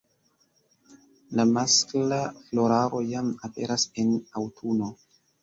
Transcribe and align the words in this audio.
La 1.39 1.45
maskla 1.49 2.17
floraro 2.47 3.03
jam 3.11 3.31
aperas 3.51 3.87
en 4.07 4.19
aŭtuno. 4.43 4.91